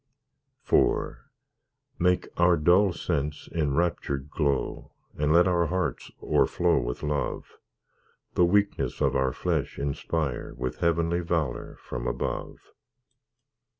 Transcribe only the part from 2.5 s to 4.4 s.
dull sense enraptured